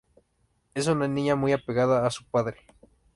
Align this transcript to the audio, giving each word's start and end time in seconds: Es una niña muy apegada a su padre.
Es 0.73 0.87
una 0.87 1.07
niña 1.07 1.35
muy 1.35 1.51
apegada 1.53 2.07
a 2.07 2.09
su 2.09 2.25
padre. 2.25 2.57